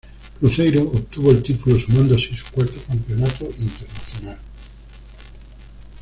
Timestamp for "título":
1.43-1.79